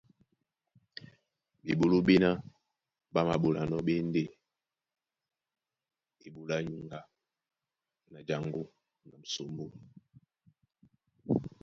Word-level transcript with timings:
Bɓeɓoló 1.63 1.97
ɓéná 2.07 2.29
ɓá 3.13 3.19
māɓolanɔ́ 3.27 3.83
ɓé 3.87 3.93
e 3.99 4.03
ndé 4.07 4.21
eɓoló 6.25 6.51
á 6.57 6.65
nyuŋgá 6.67 6.99
na 8.11 8.19
jaŋgó 8.27 8.61
na 9.07 9.15
musombó. 9.21 9.63